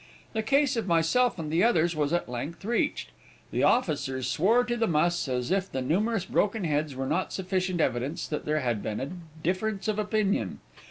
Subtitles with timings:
[0.33, 3.11] The case of myself and others was at length reached.
[3.51, 7.79] The officers swore to the muss, as if the numerous broken heads were not sufficient
[7.79, 9.11] evidence that there had been a
[9.43, 10.59] difference of opinion.